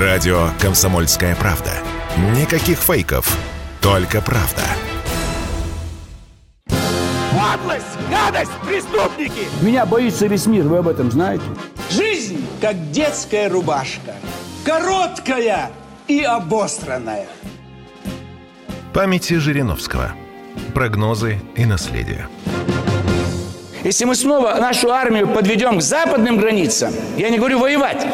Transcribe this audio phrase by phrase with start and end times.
[0.00, 1.70] Радио «Комсомольская правда».
[2.36, 3.38] Никаких фейков,
[3.80, 4.62] только правда.
[6.66, 9.46] Подлость, гадость, преступники!
[9.62, 11.44] Меня боится весь мир, вы об этом знаете?
[11.90, 14.14] Жизнь, как детская рубашка.
[14.64, 15.70] Короткая
[16.08, 17.28] и обостранная.
[18.92, 20.12] Памяти Жириновского.
[20.74, 22.26] Прогнозы и наследие.
[23.84, 28.04] Если мы снова нашу армию подведем к западным границам, я не говорю воевать,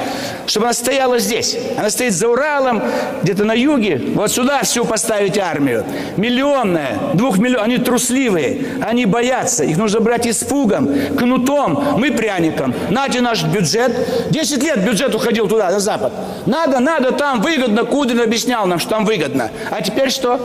[0.51, 1.57] чтобы она стояла здесь.
[1.79, 2.83] Она стоит за Уралом,
[3.23, 4.03] где-то на юге.
[4.15, 5.85] Вот сюда всю поставить армию.
[6.17, 7.67] Миллионная, двух миллионов.
[7.67, 9.63] Они трусливые, они боятся.
[9.63, 12.75] Их нужно брать испугом, кнутом, мы пряником.
[12.91, 13.93] Нате наш бюджет.
[14.31, 16.13] Десять лет бюджет уходил туда, на запад.
[16.47, 17.85] Надо, надо, там выгодно.
[17.85, 19.51] Кудрин объяснял нам, что там выгодно.
[19.71, 20.41] А теперь что?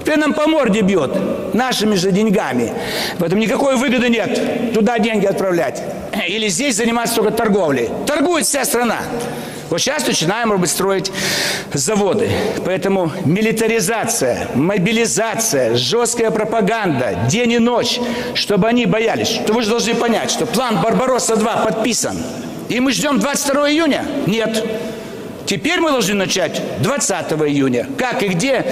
[0.00, 1.12] Теперь нам по морде бьет
[1.54, 2.72] нашими же деньгами.
[3.20, 5.80] Поэтому никакой выгоды нет туда деньги отправлять.
[6.26, 7.88] Или здесь заниматься только торговлей.
[8.06, 8.98] Торгует вся страна.
[9.70, 11.10] Вот сейчас начинаем, может строить
[11.72, 12.30] заводы.
[12.64, 18.00] Поэтому милитаризация, мобилизация, жесткая пропаганда, день и ночь,
[18.34, 19.28] чтобы они боялись.
[19.28, 22.16] Что вы же должны понять, что план «Барбаросса-2» подписан.
[22.68, 24.04] И мы ждем 22 июня?
[24.26, 24.64] Нет.
[25.46, 27.86] Теперь мы должны начать 20 июня.
[27.98, 28.64] Как и где,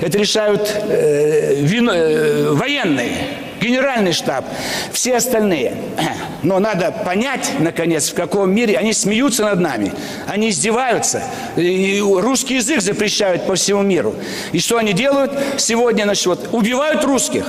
[0.00, 3.14] это решают э, вино, э, военные,
[3.60, 4.44] генеральный штаб,
[4.92, 5.74] все остальные.
[6.42, 9.92] Но надо понять, наконец, в каком мире они смеются над нами,
[10.26, 11.22] они издеваются,
[11.56, 14.14] и русский язык запрещают по всему миру.
[14.52, 16.04] И что они делают сегодня?
[16.04, 17.46] Значит, вот, убивают русских.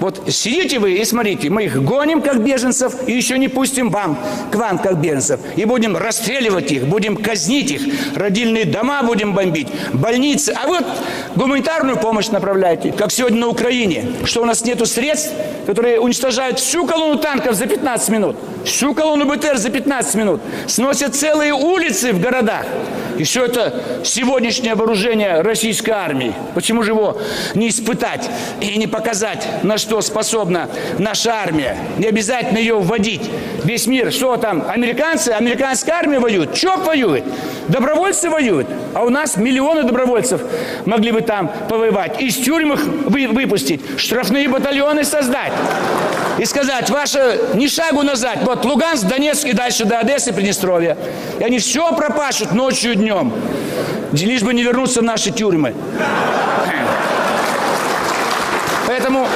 [0.00, 4.18] Вот сидите вы и смотрите, мы их гоним как беженцев и еще не пустим вам,
[4.50, 5.40] к вам как беженцев.
[5.56, 7.82] И будем расстреливать их, будем казнить их,
[8.16, 10.54] родильные дома будем бомбить, больницы.
[10.56, 10.84] А вот
[11.36, 15.32] гуманитарную помощь направляйте, как сегодня на Украине, что у нас нету средств,
[15.66, 21.14] которые уничтожают всю колонну танков за 15 минут, всю колонну БТР за 15 минут, сносят
[21.14, 22.64] целые улицы в городах.
[23.18, 26.34] И все это сегодняшнее вооружение российской армии.
[26.54, 27.18] Почему же его
[27.54, 28.30] не испытать
[28.62, 31.76] и не показать, на что способна наша армия?
[31.98, 33.22] Не обязательно ее вводить.
[33.64, 36.54] Весь мир, что там, американцы, американская армия воюет?
[36.54, 37.24] ЧОП воюет?
[37.66, 38.68] Добровольцы воюют?
[38.94, 40.40] А у нас миллионы добровольцев
[40.86, 42.20] могли бы там повоевать.
[42.20, 45.52] Из тюрьм их вы, выпустить, штрафные батальоны создать.
[46.38, 50.96] И сказать, ваше ни шагу назад, вот Луганск, Донецк и дальше до Одессы, Приднестровья.
[51.38, 53.32] И они все пропашут ночью и днем,
[54.12, 55.74] лишь бы не вернуться в наши тюрьмы.
[58.86, 59.26] Поэтому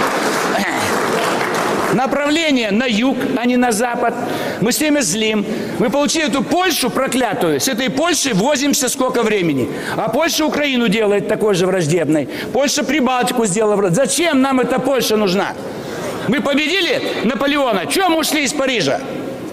[1.94, 4.14] направление на юг, а не на запад.
[4.60, 5.44] Мы с ними злим.
[5.78, 7.60] Мы получили эту Польшу проклятую.
[7.60, 9.68] С этой Польшей возимся сколько времени.
[9.96, 12.28] А Польша Украину делает такой же враждебной.
[12.52, 13.90] Польша Прибалтику сделала.
[13.90, 15.54] Зачем нам эта Польша нужна?
[16.28, 17.86] Мы победили Наполеона.
[17.86, 19.00] Чем ушли из Парижа?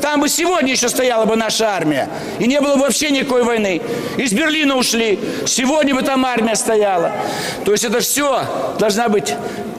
[0.02, 2.10] Там бы сегодня еще стояла бы наша армия.
[2.40, 3.82] И не было бы вообще никакой войны.
[4.18, 5.20] Из Берлина ушли.
[5.46, 7.12] Сегодня бы там армия стояла.
[7.66, 8.44] То есть это все
[8.80, 9.36] должна быть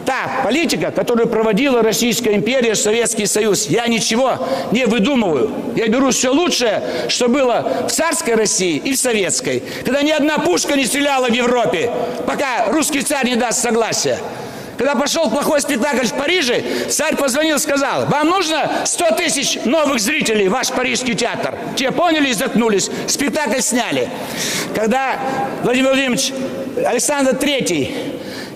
[0.07, 3.67] та политика, которую проводила Российская империя, Советский Союз.
[3.67, 5.51] Я ничего не выдумываю.
[5.77, 9.63] Я беру все лучшее, что было в царской России и в советской.
[9.85, 11.91] Когда ни одна пушка не стреляла в Европе,
[12.27, 14.19] пока русский царь не даст согласия.
[14.79, 20.49] Когда пошел плохой спектакль в Париже, царь позвонил сказал, вам нужно 100 тысяч новых зрителей,
[20.49, 21.55] ваш парижский театр.
[21.77, 22.91] Те поняли и заткнулись.
[23.07, 24.09] Спектакль сняли.
[24.75, 25.19] Когда
[25.63, 26.33] Владимир Владимирович
[26.87, 27.95] Александр Третий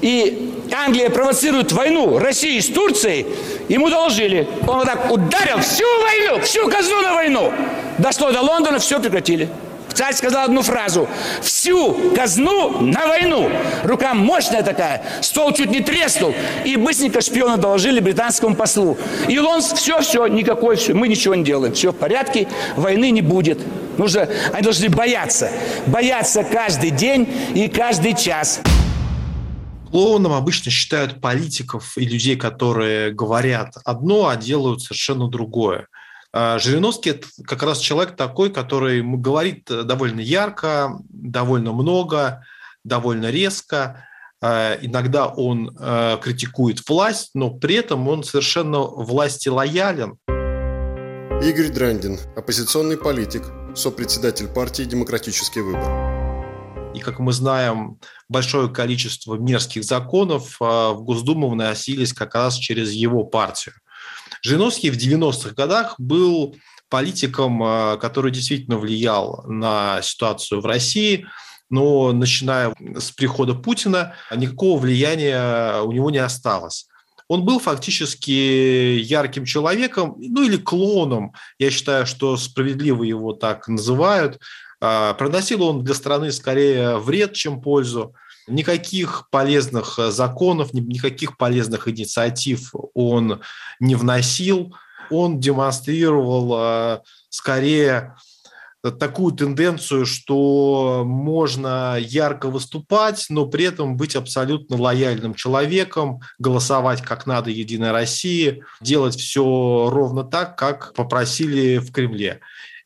[0.00, 3.26] и Англия провоцирует войну России с Турцией,
[3.69, 4.49] ему доложили.
[4.66, 7.53] Он вот так ударил всю войну, всю казну на войну.
[7.99, 9.49] Дошло до Лондона, все прекратили.
[9.97, 11.09] Царь сказал одну фразу.
[11.41, 13.51] Всю казну на войну.
[13.83, 15.03] Рука мощная такая.
[15.23, 16.34] Стол чуть не треснул.
[16.67, 18.99] И быстренько шпионы доложили британскому послу.
[19.27, 21.73] И он все, все, никакой, все, мы ничего не делаем.
[21.73, 22.47] Все в порядке,
[22.77, 23.59] войны не будет.
[23.97, 25.51] Нужно, они должны бояться.
[25.87, 28.61] Бояться каждый день и каждый час.
[29.91, 35.87] Клоуном обычно считают политиков и людей, которые говорят одно, а делают совершенно другое.
[36.39, 42.44] А, Жириновский– это как раз человек такой, который говорит э, довольно ярко, довольно много,
[42.85, 44.06] довольно резко.
[44.43, 50.19] А, иногда он э, критикует власть, но при этом он совершенно власти лоялен.
[51.43, 53.44] Игорь Драндин, оппозиционный политик,
[53.75, 56.93] сопредседатель партии «Демократический выбор».
[56.94, 57.99] И, как мы знаем,
[58.29, 63.75] большое количество мерзких законов а, в Госдуму вносились как раз через его партию.
[64.46, 66.54] Жириновский в 90-х годах был
[66.88, 71.26] политиком, э, который действительно влиял на ситуацию в России,
[71.69, 76.87] но начиная с прихода Путина никакого влияния у него не осталось.
[77.26, 84.38] Он был фактически ярким человеком, ну или клоном, я считаю, что справедливо его так называют,
[84.78, 88.14] А, приносил он для страны скорее вред, чем пользу.
[88.46, 93.40] Никаких полезных законов, никаких полезных инициатив он
[93.81, 94.75] не вносил.
[95.10, 98.14] Он демонстрировал а, скорее
[98.93, 107.26] такую тенденцию, что можно ярко выступать, но при этом быть абсолютно лояльным человеком, голосовать как
[107.26, 112.40] надо Единой России, делать все ровно так, как попросили в Кремле.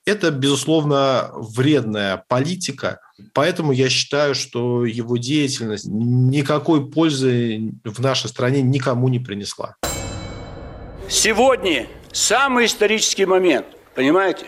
[0.07, 3.01] Это, безусловно, вредная политика,
[3.35, 9.77] поэтому я считаю, что его деятельность никакой пользы в нашей стране никому не принесла.
[11.09, 14.47] Сегодня самый исторический момент, понимаете?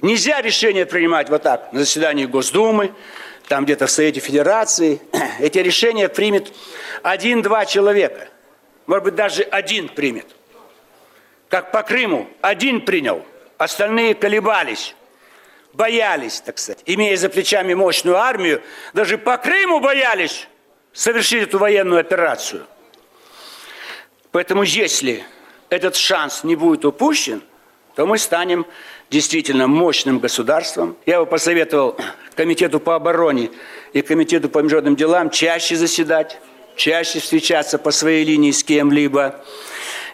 [0.00, 2.92] Нельзя решение принимать вот так на заседании Госдумы,
[3.48, 5.00] там где-то в Совете Федерации.
[5.40, 6.52] Эти решения примет
[7.02, 8.28] один-два человека.
[8.86, 10.26] Может быть, даже один примет.
[11.48, 13.24] Как по Крыму, один принял,
[13.64, 14.94] остальные колебались,
[15.72, 16.82] боялись, так сказать.
[16.86, 18.62] Имея за плечами мощную армию,
[18.92, 20.48] даже по Крыму боялись
[20.92, 22.66] совершить эту военную операцию.
[24.30, 25.24] Поэтому если
[25.68, 27.42] этот шанс не будет упущен,
[27.94, 28.66] то мы станем
[29.10, 30.96] действительно мощным государством.
[31.04, 31.96] Я бы посоветовал
[32.34, 33.50] Комитету по обороне
[33.92, 36.38] и Комитету по международным делам чаще заседать,
[36.76, 39.44] чаще встречаться по своей линии с кем-либо.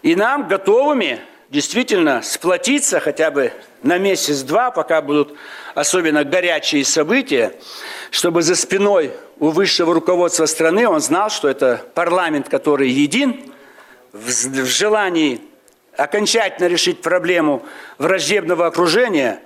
[0.03, 3.53] И нам готовыми действительно сплотиться хотя бы
[3.83, 5.35] на месяц-два, пока будут
[5.75, 7.55] особенно горячие события,
[8.11, 13.53] чтобы за спиной у высшего руководства страны он знал, что это парламент, который един
[14.13, 15.41] в желании
[15.97, 17.65] окончательно решить проблему
[17.99, 19.41] враждебного окружения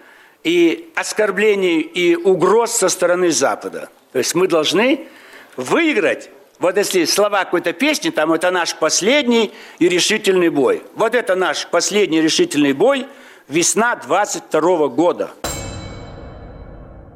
[0.45, 3.89] и оскорблений и угроз со стороны Запада.
[4.13, 5.09] То есть мы должны
[5.57, 6.31] выиграть
[6.63, 10.85] вот если слова какой-то песни, там это наш последний и решительный бой.
[10.95, 13.07] Вот это наш последний решительный бой
[13.49, 15.31] весна 22 года.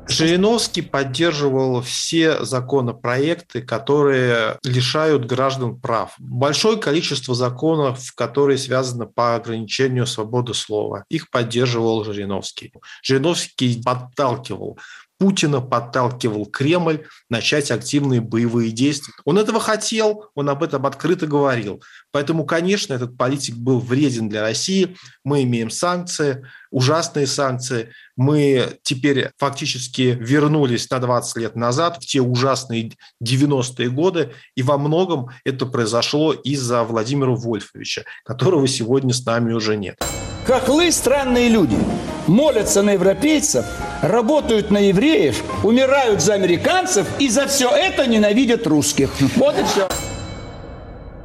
[0.08, 6.14] Жириновский поддерживал все законопроекты, которые лишают граждан прав.
[6.18, 11.04] Большое количество законов, которые связаны по ограничению свободы слова.
[11.08, 12.72] Их поддерживал Жириновский.
[13.02, 14.78] Жириновский подталкивал
[15.18, 19.14] Путина подталкивал Кремль начать активные боевые действия.
[19.24, 21.82] Он этого хотел, он об этом открыто говорил.
[22.12, 24.96] Поэтому, конечно, этот политик был вреден для России.
[25.24, 27.92] Мы имеем санкции, ужасные санкции.
[28.16, 32.92] Мы теперь фактически вернулись на 20 лет назад, в те ужасные
[33.24, 39.76] 90-е годы, и во многом это произошло из-за Владимира Вольфовича, которого сегодня с нами уже
[39.76, 39.98] нет.
[40.46, 41.76] Хохлы– странные люди.
[42.26, 43.64] Молятся на европейцев,
[44.02, 49.10] работают на евреев, умирают за американцев и за все это ненавидят русских.
[49.36, 49.88] Вот и все.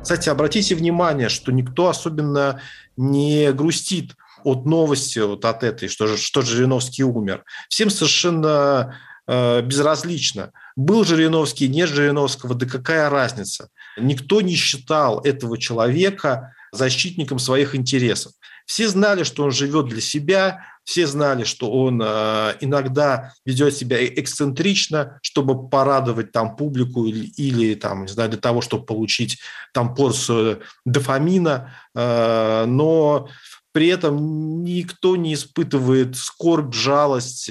[0.02, 2.62] Кстати, обратите внимание, что никто особенно
[2.98, 7.44] не грустит от новости вот от этой, что, что Жириновский умер.
[7.70, 8.98] Всем совершенно
[9.28, 10.52] э, безразлично.
[10.76, 13.70] Был Жириновский, нет Жириновского, да какая разница?
[13.98, 18.34] Никто не считал этого человека защитником своих интересов.
[18.66, 24.02] Все знали, что он живет для себя, все знали, что он э, иногда ведет себя
[24.02, 29.40] э, эксцентрично, чтобы порадовать там публику или, или там, не знаю, для того, чтобы получить
[29.74, 33.30] там порцию дофамина, э, но
[33.74, 37.50] при этом никто не испытывает скорбь, жалость.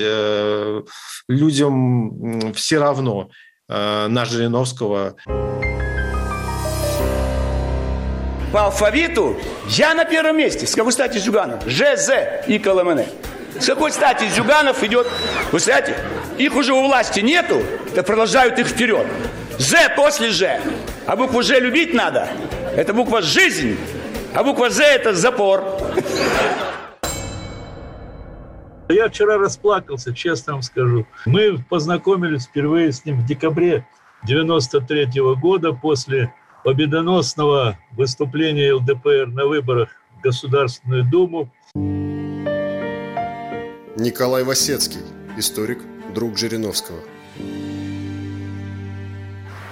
[1.28, 3.30] Людям все равно
[3.68, 5.16] э, на Жириновского.
[8.52, 9.36] По алфавиту
[9.68, 10.66] я на первом месте.
[10.66, 11.68] С какой стати Зюганов?
[11.68, 13.00] Ж, З и КЛМН.
[13.60, 15.06] С какой стати Зюганов идет?
[15.52, 15.96] Вы знаете,
[16.38, 17.62] их уже у власти нету,
[17.94, 19.06] так продолжают их вперед.
[19.58, 20.60] З после Ж.
[21.06, 22.28] А букву Ж любить надо.
[22.76, 23.76] Это буква «жизнь».
[24.34, 25.64] А буква «З»– это запор.
[28.88, 31.06] Я вчера расплакался, честно вам скажу.
[31.26, 33.84] Мы познакомились впервые с ним в декабре
[34.24, 36.32] 93 -го года после
[36.64, 41.50] победоносного выступления ЛДПР на выборах в Государственную Думу.
[43.96, 45.00] Николай Васецкий,
[45.36, 45.78] историк,
[46.14, 47.00] друг Жириновского.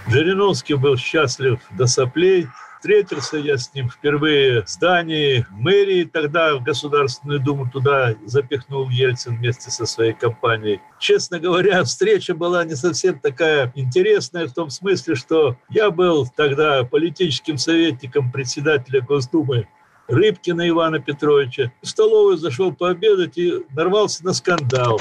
[0.07, 2.47] Жириновский был счастлив до соплей–
[2.79, 9.37] Встретился я с ним впервые в здании мэрии, тогда в Государственную Думу туда запихнул Ельцин
[9.37, 10.81] вместе со своей компанией.
[11.01, 16.85] Честно говоря, встреча была не совсем такая интересная в том смысле, что я был тогда
[16.85, 19.67] политическим советником председателя Госдумы
[20.07, 21.73] Рыбкина Ивана Петровича.
[21.83, 25.01] В столовую зашел пообедать и нарвался на скандал.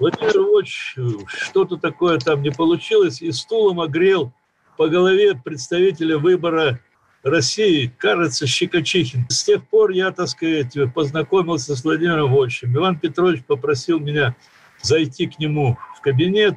[0.00, 0.96] Владимир Ильич
[1.28, 4.32] что-то такое там не получилось и стулом огрел
[4.76, 6.80] по голове представителя выбора
[7.22, 9.26] России, кажется, Щекочихин.
[9.28, 12.76] С тех пор я, так сказать, познакомился с Владимиром Вольчем.
[12.76, 14.34] Иван Петрович попросил меня
[14.82, 16.56] зайти к нему в кабинет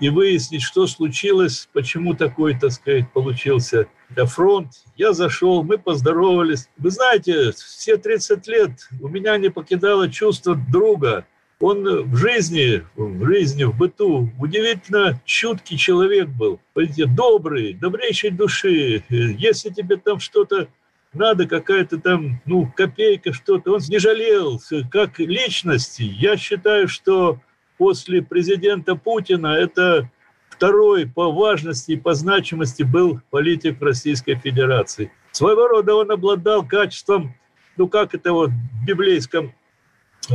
[0.00, 3.88] и выяснить, что случилось, почему такой, так сказать, получился
[4.26, 4.72] фронт.
[4.96, 6.68] Я зашел, мы поздоровались.
[6.78, 11.26] Вы знаете, все 30 лет у меня не покидало чувство друга.
[11.60, 16.60] Он в жизни, в жизни, в быту удивительно чуткий человек был.
[16.72, 19.02] Понимаете, добрый, добрейшей души.
[19.08, 20.68] Если тебе там что-то
[21.12, 24.60] надо, какая-то там, ну, копейка, что-то, он не жалел,
[24.90, 26.02] как личности.
[26.02, 27.40] Я считаю, что
[27.76, 30.08] после президента Путина это
[30.50, 35.10] второй по важности и по значимости был политик Российской Федерации.
[35.32, 37.34] Своего рода он обладал качеством,
[37.76, 39.54] ну как это вот в библейском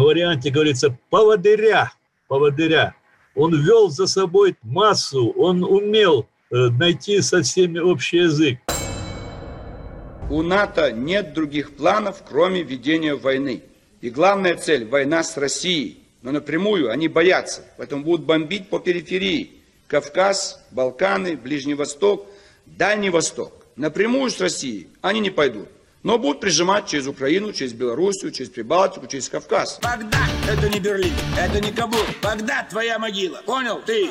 [0.02, 1.94] варианте говорится, поводыря,
[2.28, 2.96] поводыря.
[3.36, 8.60] Он вел за собой массу, он умел э, найти со всеми общий язык.
[10.30, 13.64] У НАТО нет других планов, кроме ведения войны.
[14.02, 19.52] И главная цель– война с Россией но напрямую они боятся, поэтому будут бомбить по периферии.
[19.88, 22.26] Кавказ, Балканы, Ближний Восток,
[22.66, 23.54] Дальний Восток.
[23.76, 25.68] Напрямую с Россией они не пойдут.
[26.03, 29.79] Но будут прижимать через Украину, через Белоруссию, через Прибалтику, через Кавказ.
[29.81, 32.01] Багдад– это не Берлин, это не Кабул.
[32.22, 33.38] Багдад– твоя могила.
[33.45, 33.79] Понял?
[33.86, 34.10] Ты,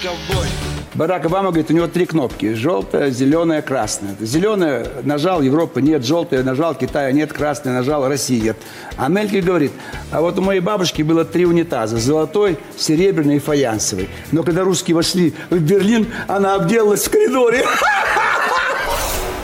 [0.00, 0.46] ковбой.
[0.94, 2.54] Барак Обама говорит, у него три кнопки.
[2.54, 4.14] Желтая, зеленая, красная.
[4.20, 6.04] Зеленая нажал, Европа нет.
[6.04, 7.32] Желтая нажал, Китая нет.
[7.32, 8.56] Красная нажал, Россия нет.
[8.96, 9.72] А Мельки говорит,
[10.12, 11.96] а вот у моей бабушки было три унитаза.
[11.96, 14.08] Золотой, серебряный и фаянсовый.
[14.30, 17.64] Но когда русские вошли в Берлин, она обделалась в коридоре.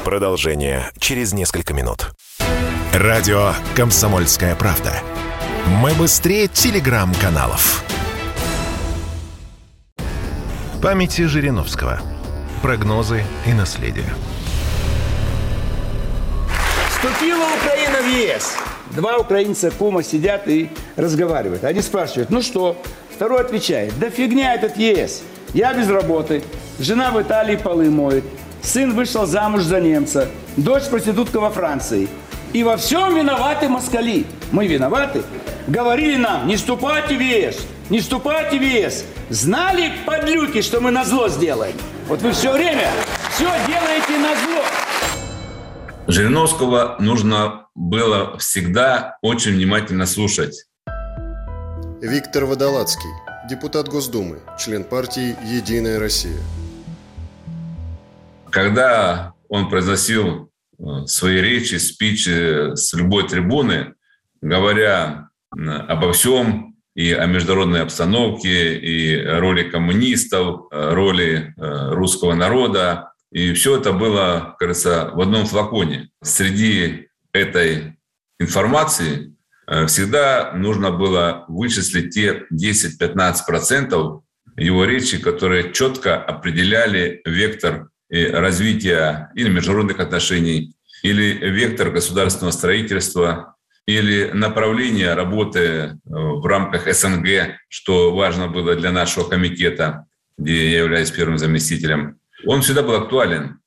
[0.09, 2.13] Продолжение через несколько минут.
[2.95, 4.95] Радио «Комсомольская правда».
[5.83, 7.85] Мы быстрее телеграм-каналов.
[10.83, 12.01] Памяти Жириновского.
[12.63, 14.07] Прогнозы и наследие.
[16.89, 18.57] Вступила Украина в ЕС.
[18.93, 21.65] Два украинца кума сидят и разговаривают.
[21.65, 22.81] Они спрашивают, ну что?
[23.15, 25.23] Второй отвечает, да фигня этот ЕС.
[25.53, 26.43] Я без работы,
[26.79, 28.25] жена в Италии полы моет,
[28.63, 32.09] сын вышел замуж за немца, дочь проститутка во Франции.
[32.53, 34.25] И во всем виноваты москали.
[34.53, 35.23] Мы виноваты.
[35.67, 39.05] Говорили нам, не вступайте в ЕС, не вступайте в ЕС.
[39.29, 41.75] Знали, подлюки, что мы на зло сделаем?
[42.09, 42.91] Вот вы все время
[43.35, 44.65] все делаете на зло.
[46.07, 50.65] Жириновского нужно было всегда очень внимательно слушать.
[52.01, 53.11] Виктор Водолацкий,
[53.51, 56.39] депутат Госдумы, член партии «Единая Россия».
[58.51, 63.95] Когда он произносил э, свои речи, спичи с любой трибуны,
[64.41, 73.13] говоря обо всем, и о международной обстановке, и роли коммунистов, роли э, русского народа.
[73.31, 76.11] И все это было, кажется, в одном флаконе.
[76.23, 77.99] Среди этой
[78.41, 79.37] информации
[79.69, 84.21] э, всегда нужно было вычислить те 10-15%
[84.57, 94.31] его речи, которые четко определяли вектор развития или международных отношений, или вектор государственного строительства, или
[94.33, 100.05] направление работы э, в рамках СНГ, что важно было для нашего комитета,
[100.37, 103.61] где я являюсь первым заместителем, он всегда был актуален,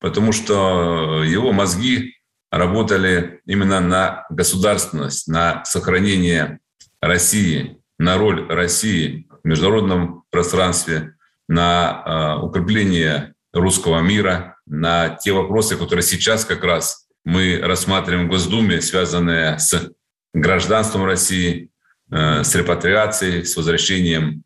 [0.00, 2.16] потому что его мозги
[2.50, 6.58] работали именно на государственность, на сохранение
[7.00, 11.14] России, на роль России в международном пространстве,
[11.48, 18.30] на э, укрепление русского мира, на те вопросы, которые сейчас как раз мы рассматриваем в
[18.30, 19.90] Госдуме, связанные с
[20.34, 21.70] гражданством России,
[22.10, 24.44] э, с репатриацией, с возвращением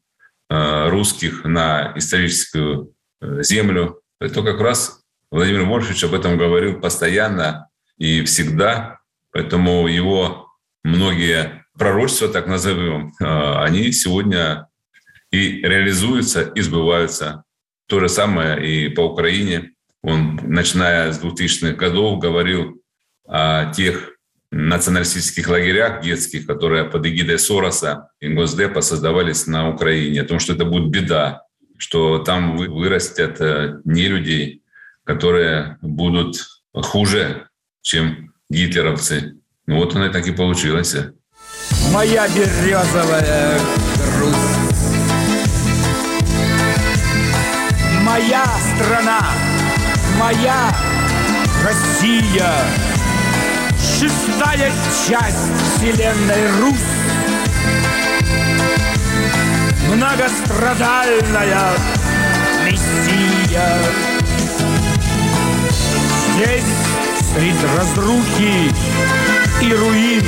[0.49, 4.01] э, русских на историческую э, землю.
[4.21, 7.69] Это как раз Владимир Морфович об этом говорил постоянно
[7.99, 9.01] и всегда,
[9.33, 10.49] поэтому его
[10.85, 14.69] многие пророчества, так назовем, они сегодня
[15.31, 17.45] и реализуются, и сбываются.
[17.93, 19.73] То же самое и по Украине.
[20.03, 22.83] Он, начиная с 2000-х годов, говорил
[23.29, 24.13] о тех
[24.51, 30.55] националистических лагерях детских, которые под эгидой Сороса и Госдепа создавались на Украине, о том, что
[30.55, 31.43] это будет беда,
[31.77, 34.63] что там вырастят э, не людей,
[35.05, 36.37] которые будут
[36.73, 37.49] хуже,
[37.83, 39.35] чем гитлеровцы.
[39.67, 40.97] Ну вот оно и так и получилось.
[41.93, 43.61] Моя березовая
[44.17, 44.62] грусть.
[48.13, 49.21] Моя страна
[50.19, 50.71] моя
[51.65, 52.53] Россия,
[53.81, 54.71] шестая
[55.09, 56.77] часть вселенной Русь,
[59.95, 61.71] многострадальная
[62.67, 63.79] Мессия.
[66.35, 66.65] Здесь,
[67.33, 68.75] среди разрухи
[69.63, 70.27] и руин,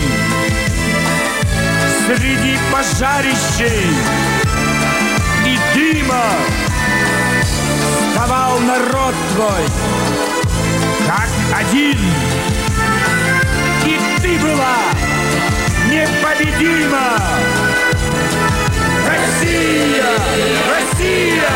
[2.06, 3.94] среди пожарищей
[5.44, 6.24] и дыма
[8.64, 9.64] народ твой,
[11.06, 11.98] как один.
[13.84, 14.76] И ты была
[15.90, 17.18] непобедима.
[19.06, 20.04] Россия,
[20.70, 21.50] Россия,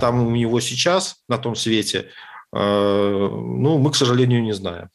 [0.00, 2.08] там у него сейчас на том свете,
[2.52, 4.88] э, ну, мы, к сожалению, не знаем.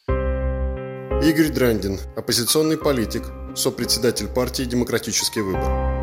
[1.23, 3.23] Игорь Драндин, оппозиционный политик,
[3.55, 5.95] сопредседатель партии «Демократический выбор».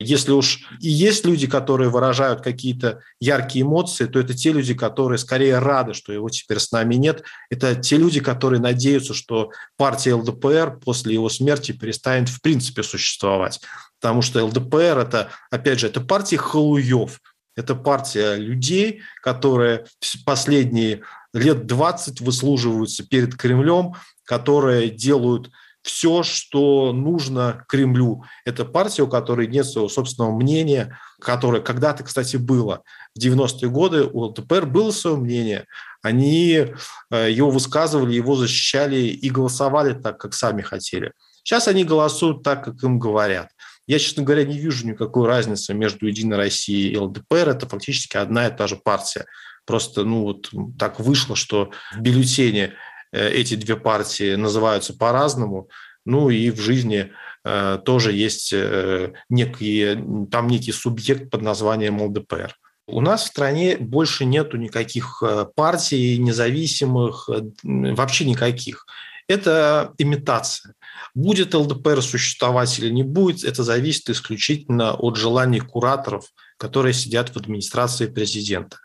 [0.00, 5.18] Если уж и есть люди, которые выражают какие-то яркие эмоции, то это те люди, которые
[5.18, 7.22] скорее рады, что его теперь с нами нет.
[7.48, 13.60] Это те люди, которые надеются, что партия ЛДПР после его смерти перестанет в принципе существовать.
[14.00, 17.20] Потому что ЛДПР– это, опять же, это партия халуев,
[17.56, 19.86] это партия людей, которые
[20.24, 23.94] последние лет 20 выслуживаются перед Кремлем,
[24.24, 25.50] которые делают
[25.82, 28.24] все, что нужно Кремлю.
[28.46, 32.82] Это партия, у которой нет своего собственного мнения, которое когда-то, кстати, было.
[33.14, 35.66] В 90-е годы у ЛДПР было свое мнение.
[36.02, 36.66] Они
[37.10, 41.12] э, его высказывали, его защищали и голосовали так, как сами хотели.
[41.42, 43.50] Сейчас они голосуют так, как им говорят.
[43.86, 47.48] Я, честно говоря, не вижу никакой разницы между «Единой Россией» и ЛДПР.
[47.48, 49.26] Это фактически одна и та же партия.
[49.66, 52.74] Просто ну, вот так вышло, что в бюллетене
[53.14, 55.68] Э, эти две партии называются по-разному.
[56.04, 57.12] Ну и в жизни
[57.44, 62.54] э, тоже есть э, некие, там некий субъект под названием ЛДПР.
[62.86, 65.22] У нас в стране больше нету никаких
[65.54, 67.30] партий независимых,
[67.62, 68.84] вообще никаких.
[69.26, 70.74] Это имитация.
[71.14, 77.36] Будет ЛДПР существовать или не будет, это зависит исключительно от желаний кураторов– которые сидят в
[77.36, 78.78] администрации президента.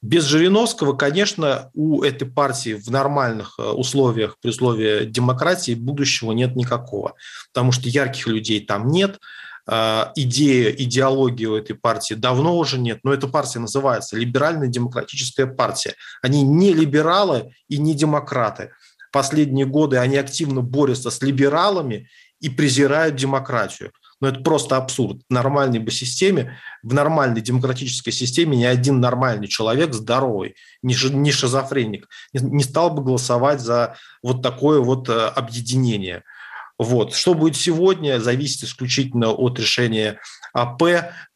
[0.00, 6.56] Без Жириновского, конечно, у этой партии в нормальных э, условиях, при условии демократии, будущего нет
[6.56, 7.14] никакого,
[7.52, 9.20] потому что ярких людей там нет,
[9.70, 15.46] э, идея, идеологии у этой партии давно уже нет, но эта партия называется либеральная демократическая
[15.46, 15.94] партия.
[16.22, 18.72] Они не либералы и не демократы.
[19.12, 22.08] Последние годы они активно борются с либералами
[22.40, 23.92] и презирают демократию.
[24.20, 25.18] Но это просто абсурд.
[25.28, 32.08] В нормальной бы системе, в нормальной демократической системе ни один нормальный человек, здоровый, не шизофреник,
[32.32, 36.22] не стал бы голосовать за вот такое вот э, объединение.
[36.78, 37.14] Вот.
[37.14, 40.18] Что будет сегодня, зависит исключительно от решения
[40.52, 40.82] АП.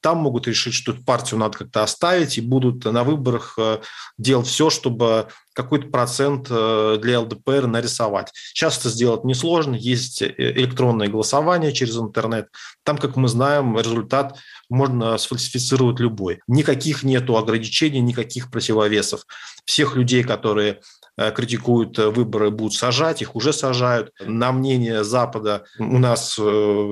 [0.01, 3.81] Там могут решить, что партию надо как-то оставить, и будут на выборах э,
[4.17, 8.31] делать все, чтобы какой-то процент э, для ЛДПР нарисовать.
[8.53, 9.75] Сейчас это сделать несложно.
[9.75, 12.49] Есть э, электронное голосование через интернет.
[12.85, 14.37] Там, как мы знаем, результат
[14.69, 16.40] можно сфальсифицировать любой.
[16.47, 19.23] Никаких нету ограничений, никаких противовесов.
[19.64, 20.81] Всех людей, которые
[21.19, 24.12] Э, критикуют выборы, будут сажать, их уже сажают.
[24.21, 26.38] На мнение Запада у нас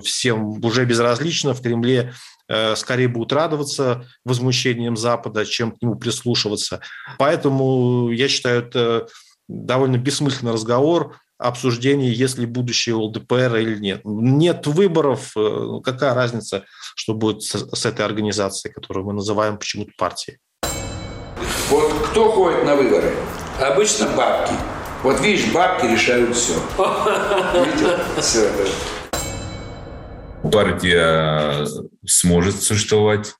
[0.02, 1.52] всем уже безразлично.
[1.52, 2.14] В Кремле
[2.74, 6.80] скорее будут радоваться возмущением Запада, чем к нему прислушиваться.
[7.18, 9.08] Поэтому я считаю, это
[9.48, 14.00] довольно бессмысленный разговор обсуждение, есть ли будущее ЛДПР или нет.
[14.04, 15.34] Нет выборов,
[15.84, 20.38] какая разница, что будет с, с этой организацией, которую мы называем почему-то партией.
[21.68, 23.12] Вот кто ходит на выборы?
[23.60, 24.54] Обычно бабки.
[25.02, 26.54] Вот видишь, бабки решают все.
[27.54, 27.98] Видите?
[28.20, 28.50] Все.
[30.52, 31.66] Партия
[32.06, 33.34] сможет существовать.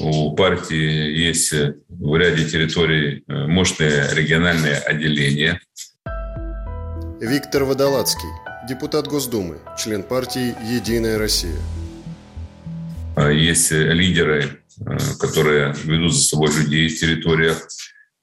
[0.00, 1.52] У партии есть
[1.88, 5.60] в ряде территорий э, мощные региональные отделения.
[7.20, 8.28] Виктор Водолацкий,
[8.68, 11.56] депутат Госдумы, член партии «Единая Россия».
[13.16, 17.66] А есть лидеры, э, которые ведут за собой людей в территориях,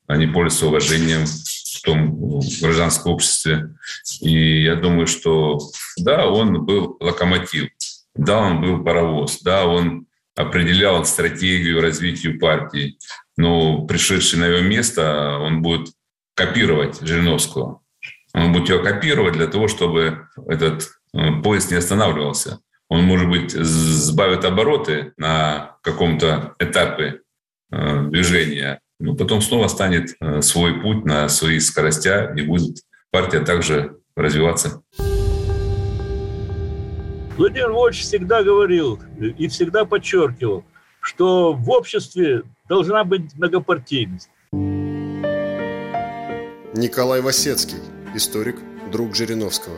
[0.07, 3.75] они пользуются уважением в том гражданском обществе.
[4.21, 5.59] И я думаю, что
[5.97, 7.69] да, он был локомотив,
[8.15, 12.97] да, он был паровоз, да, он определял стратегию развития партии,
[13.37, 15.89] но пришедший на его место, он будет
[16.35, 17.81] копировать Жириновского.
[18.33, 22.59] Он будет его копировать для того, чтобы этот э, поезд не останавливался.
[22.89, 27.21] Он, может быть, сбавит обороты на каком-то этапе
[27.71, 33.39] э, движения, но потом снова станет э, свой путь на свои скоростя, и будет партия
[33.39, 34.83] также развиваться.
[37.37, 40.63] Владимир Вольфович всегда говорил и всегда подчеркивал,
[41.01, 44.29] что в обществе должна быть многопартийность.
[46.73, 47.79] Николай Васецкий,
[48.13, 48.55] историк,
[48.89, 49.75] друг Жириновского.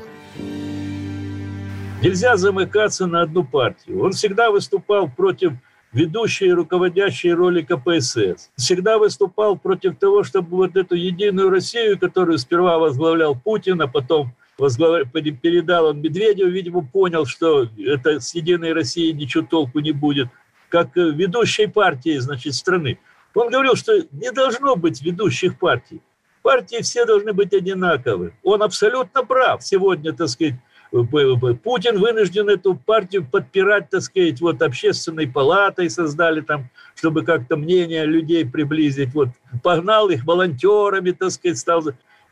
[2.04, 4.04] Нельзя замыкаться на одну партию.
[4.04, 5.54] Он всегда выступал против
[5.94, 8.52] ведущей и руководящей роли КПСС.
[8.56, 14.32] Всегда выступал против того, чтобы вот эту единую Россию, которую сперва возглавлял Путин, а потом.
[14.58, 20.28] Передал он Медведеву, видимо, понял, что это с единой Россией ничего толку не будет,
[20.70, 23.00] как ведущей партии, значит, страны.
[23.36, 26.02] Он говорил, что не должно быть ведущих партий.
[26.42, 28.34] Партии все должны быть одинаковы.
[28.44, 29.64] Он абсолютно прав.
[29.64, 30.56] Сегодня, так сказать,
[30.92, 38.06] Путин вынужден эту партию подпирать, так сказать, вот общественной палатой создали там, чтобы как-то мнение
[38.06, 39.14] людей приблизить.
[39.14, 39.30] Вот
[39.62, 41.84] погнал их волонтерами, так сказать, стал.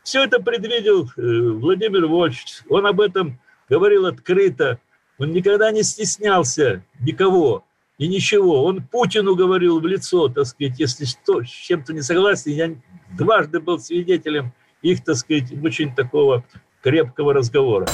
[0.06, 2.62] Все это предвидел э, Владимир Вольфович.
[2.68, 4.78] Он об этом говорил открыто.
[5.18, 7.64] Он никогда не стеснялся никого
[7.98, 8.62] и ничего.
[8.62, 12.52] Он Путину говорил в лицо, так сказать, если что, с чем-то не согласен.
[12.52, 12.70] Я
[13.18, 16.44] дважды был свидетелем их, так сказать, очень такого
[16.84, 17.88] крепкого разговора.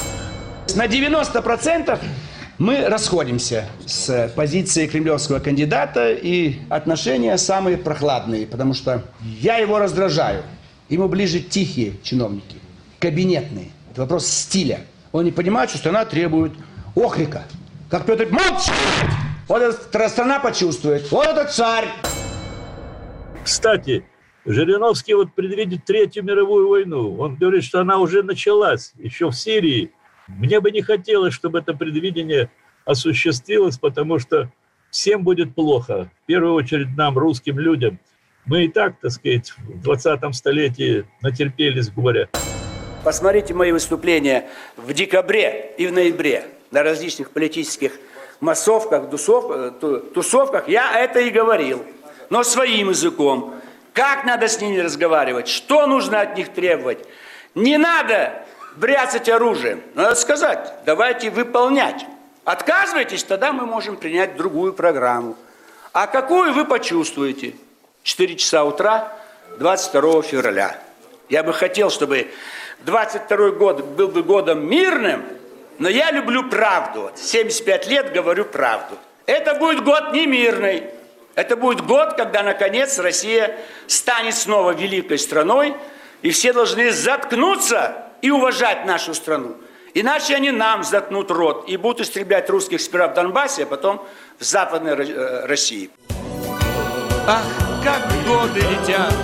[0.76, 1.98] На 90%
[2.58, 10.42] мы расходимся с позицией кремлевского кандидата, и отношения самые прохладные, потому что я его раздражаю.
[10.92, 12.58] Ему ближе тихие чиновники,
[13.00, 13.70] кабинетные.
[13.90, 14.80] Это вопрос стиля.
[15.12, 16.52] Он не понимает, что страна требует
[16.94, 17.44] охрика.
[17.88, 18.74] Как Петр молчит!
[19.48, 21.10] Вот эта страна почувствует.
[21.10, 21.88] Вот этот царь!
[23.42, 24.04] Кстати,
[24.44, 27.16] Жириновский вот предвидит Третью мировую войну.
[27.18, 29.92] Он говорит, что она уже началась, еще в Сирии.
[30.28, 32.50] Мне бы не хотелось, чтобы это предвидение
[32.84, 34.52] осуществилось, потому что
[34.90, 36.10] всем будет плохо.
[36.22, 37.98] В первую очередь нам, русским людям.
[38.44, 42.28] Мы и так, так сказать, в 20 столетии натерпелись горя.
[43.04, 47.92] Посмотрите мои выступления в декабре и в ноябре на различных политических
[48.40, 49.78] массовках, тусов,
[50.12, 50.68] тусовках.
[50.68, 51.84] Я это и говорил,
[52.30, 53.54] но своим языком.
[53.92, 57.06] Как надо с ними разговаривать, что нужно от них требовать.
[57.54, 58.44] Не надо
[58.76, 59.82] бряцать оружием.
[59.94, 62.06] Надо сказать, давайте выполнять.
[62.44, 65.36] Отказывайтесь, тогда мы можем принять другую программу.
[65.92, 67.54] А какую вы почувствуете?
[68.02, 69.12] 4 часа утра
[69.58, 70.78] 22 февраля.
[71.28, 72.28] Я бы хотел, чтобы
[72.80, 75.24] 22 год был бы годом мирным,
[75.78, 77.10] но я люблю правду.
[77.16, 78.98] 75 лет говорю правду.
[79.26, 80.84] Это будет год не мирный.
[81.34, 85.74] Это будет год, когда, наконец, Россия станет снова великой страной,
[86.20, 89.56] и все должны заткнуться и уважать нашу страну.
[89.94, 94.06] Иначе они нам заткнут рот и будут истреблять русских сперва в Донбассе, а потом
[94.38, 95.90] в Западной э, России.
[97.26, 99.14] Ах, как годы летят,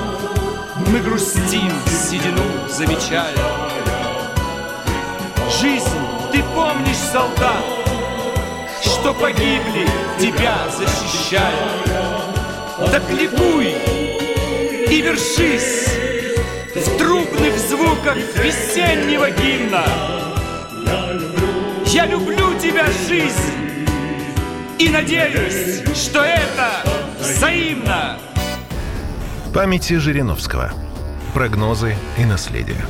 [0.89, 3.35] мы грустим, седину замечая.
[5.61, 5.87] Жизнь,
[6.33, 7.65] ты помнишь, солдат,
[8.83, 11.53] что погибли, тебя защищая.
[12.91, 13.77] Так ликуй
[14.91, 15.89] и вершись,
[16.75, 19.85] в трубных звуках весеннего гимна.
[21.87, 23.87] Я люблю тебя, жизнь,
[24.79, 26.83] и надеюсь, что это
[27.21, 28.19] взаимно.
[29.59, 30.73] Памяти Жириновского.
[31.35, 32.85] Прогнозы и наследие.